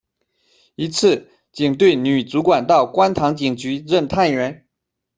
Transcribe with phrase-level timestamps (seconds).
[0.73, 4.65] 一次警队女主管到观塘警局任探员。